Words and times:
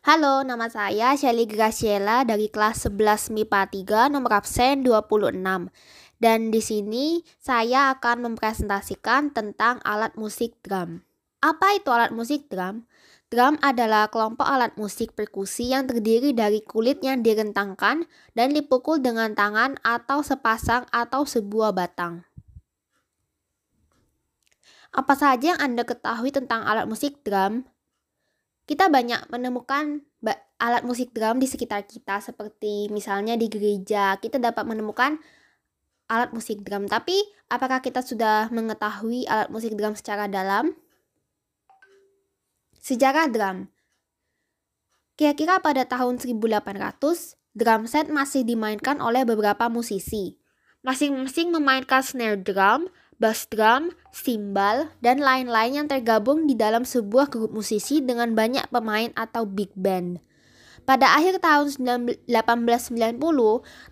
Halo, 0.00 0.40
nama 0.40 0.64
saya 0.72 1.12
Shelly 1.12 1.44
Graciela 1.44 2.24
dari 2.24 2.48
kelas 2.48 2.88
11 2.88 3.36
MIPA 3.36 4.08
3 4.08 4.08
nomor 4.08 4.32
absen 4.32 4.80
26. 4.80 5.44
Dan 6.16 6.48
di 6.48 6.64
sini 6.64 7.20
saya 7.36 7.92
akan 7.92 8.32
mempresentasikan 8.32 9.36
tentang 9.36 9.76
alat 9.84 10.16
musik 10.16 10.56
drum. 10.64 11.04
Apa 11.44 11.76
itu 11.76 11.92
alat 11.92 12.16
musik 12.16 12.48
drum? 12.48 12.88
Drum 13.28 13.60
adalah 13.60 14.08
kelompok 14.08 14.48
alat 14.48 14.72
musik 14.80 15.12
perkusi 15.12 15.68
yang 15.68 15.84
terdiri 15.84 16.32
dari 16.32 16.64
kulit 16.64 17.04
yang 17.04 17.20
direntangkan 17.20 18.08
dan 18.32 18.56
dipukul 18.56 19.04
dengan 19.04 19.36
tangan 19.36 19.76
atau 19.84 20.24
sepasang 20.24 20.88
atau 20.96 21.28
sebuah 21.28 21.76
batang. 21.76 22.24
Apa 24.96 25.12
saja 25.12 25.52
yang 25.52 25.60
Anda 25.60 25.84
ketahui 25.84 26.32
tentang 26.32 26.64
alat 26.64 26.88
musik 26.88 27.20
drum? 27.20 27.68
Kita 28.70 28.86
banyak 28.86 29.26
menemukan 29.34 30.06
alat 30.62 30.86
musik 30.86 31.10
drum 31.10 31.42
di 31.42 31.50
sekitar 31.50 31.90
kita 31.90 32.22
seperti 32.22 32.86
misalnya 32.94 33.34
di 33.34 33.50
gereja 33.50 34.14
kita 34.22 34.38
dapat 34.38 34.62
menemukan 34.62 35.18
alat 36.06 36.30
musik 36.30 36.62
drum. 36.62 36.86
Tapi 36.86 37.18
apakah 37.50 37.82
kita 37.82 37.98
sudah 37.98 38.46
mengetahui 38.54 39.26
alat 39.26 39.50
musik 39.50 39.74
drum 39.74 39.98
secara 39.98 40.30
dalam? 40.30 40.70
Sejarah 42.78 43.26
drum. 43.26 43.66
Kira-kira 45.18 45.58
pada 45.58 45.82
tahun 45.82 46.22
1800 46.22 47.34
drum 47.58 47.90
set 47.90 48.06
masih 48.06 48.46
dimainkan 48.46 49.02
oleh 49.02 49.26
beberapa 49.26 49.66
musisi. 49.66 50.38
Masing-masing 50.86 51.50
memainkan 51.50 52.06
snare 52.06 52.38
drum 52.38 52.86
bass 53.20 53.44
drum, 53.52 53.92
simbal, 54.10 54.88
dan 55.04 55.20
lain-lain 55.20 55.84
yang 55.84 55.86
tergabung 55.86 56.48
di 56.48 56.56
dalam 56.56 56.88
sebuah 56.88 57.28
grup 57.28 57.52
musisi 57.52 58.00
dengan 58.00 58.32
banyak 58.32 58.72
pemain 58.72 59.12
atau 59.12 59.44
big 59.44 59.68
band. 59.76 60.24
Pada 60.88 61.12
akhir 61.14 61.44
tahun 61.44 61.68
1890, 62.24 63.20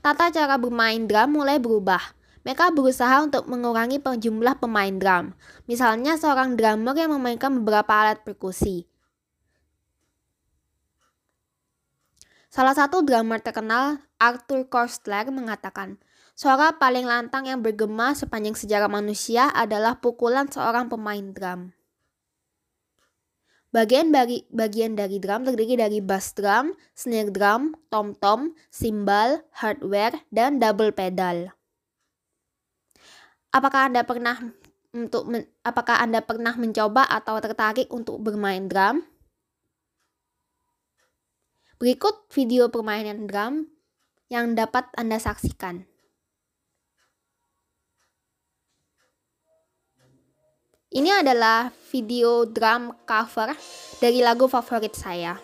tata 0.01 0.33
cara 0.33 0.57
bermain 0.57 1.05
drum 1.05 1.29
mulai 1.37 1.61
berubah. 1.61 2.01
Mereka 2.49 2.73
berusaha 2.73 3.21
untuk 3.21 3.45
mengurangi 3.45 4.01
jumlah 4.01 4.57
pemain 4.57 4.97
drum. 4.97 5.37
Misalnya 5.69 6.17
seorang 6.17 6.57
drummer 6.57 6.97
yang 6.97 7.13
memainkan 7.13 7.53
beberapa 7.61 7.93
alat 7.93 8.25
perkusi. 8.25 8.89
Salah 12.49 12.73
satu 12.73 13.05
drummer 13.05 13.45
terkenal, 13.45 14.01
Arthur 14.17 14.65
Koestler, 14.73 15.29
mengatakan, 15.29 16.01
Suara 16.39 16.71
paling 16.79 17.03
lantang 17.03 17.51
yang 17.51 17.67
bergema 17.67 18.15
sepanjang 18.15 18.55
sejarah 18.55 18.87
manusia 18.87 19.51
adalah 19.51 19.99
pukulan 19.99 20.47
seorang 20.47 20.87
pemain 20.87 21.35
drum. 21.35 21.75
Bagian 23.75 24.15
dari, 24.15 24.47
bagian 24.47 24.95
dari 24.95 25.19
drum 25.19 25.43
terdiri 25.43 25.75
dari 25.75 25.99
bass 25.99 26.39
drum, 26.39 26.79
snare 26.95 27.35
drum, 27.35 27.75
tom-tom, 27.91 28.55
cymbal, 28.71 29.43
hardware, 29.51 30.15
dan 30.31 30.63
double 30.63 30.95
pedal. 30.95 31.51
Apakah 33.51 33.91
Anda 33.91 34.07
pernah 34.07 34.39
untuk 34.95 35.27
men, 35.27 35.43
apakah 35.67 35.99
Anda 35.99 36.23
pernah 36.23 36.55
mencoba 36.55 37.03
atau 37.03 37.35
tertarik 37.43 37.91
untuk 37.91 38.23
bermain 38.23 38.71
drum? 38.71 39.03
Berikut 41.83 42.31
video 42.31 42.71
permainan 42.71 43.27
drum 43.27 43.75
yang 44.31 44.55
dapat 44.55 44.87
Anda 44.95 45.19
saksikan. 45.19 45.98
Ini 50.89 51.21
adalah 51.21 51.69
video 51.93 52.49
drum 52.49 53.05
cover 53.05 53.53
dari 54.01 54.25
lagu 54.25 54.49
favorit 54.49 54.97
saya. 54.97 55.37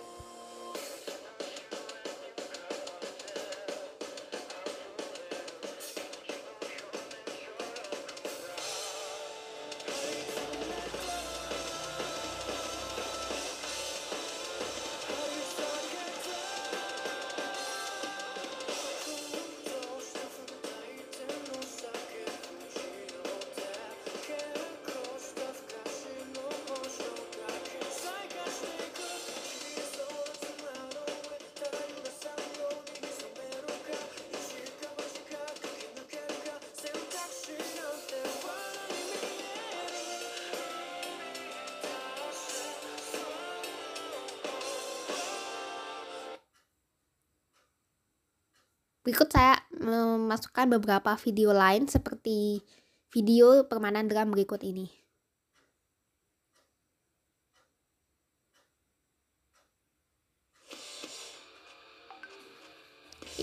Berikut 49.05 49.29
saya 49.29 49.61
memasukkan 49.77 50.81
beberapa 50.81 51.13
video 51.21 51.53
lain 51.53 51.85
seperti 51.85 52.65
video 53.13 53.69
permainan 53.69 54.09
drum 54.09 54.33
berikut 54.33 54.65
ini. 54.65 54.89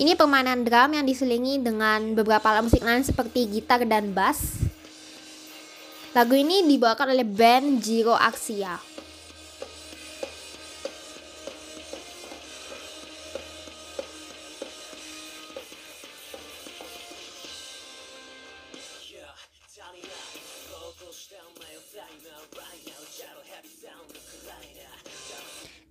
Ini 0.02 0.18
permainan 0.18 0.66
drum 0.66 0.98
yang 0.98 1.06
diselingi 1.06 1.62
dengan 1.62 2.18
beberapa 2.18 2.50
alat 2.50 2.66
musik 2.66 2.82
lain 2.82 3.06
seperti 3.06 3.46
gitar 3.46 3.86
dan 3.86 4.18
bass. 4.18 4.66
Lagu 6.18 6.34
ini 6.34 6.66
dibawakan 6.66 7.14
oleh 7.14 7.28
band 7.28 7.86
Jiro 7.86 8.18
Axia. 8.18 8.82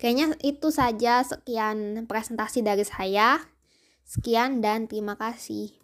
Kayaknya 0.00 0.32
itu 0.40 0.72
saja 0.72 1.20
sekian 1.20 2.08
presentasi 2.08 2.64
dari 2.64 2.88
saya. 2.88 3.36
Sekian 4.08 4.64
dan 4.64 4.88
terima 4.88 5.20
kasih. 5.20 5.76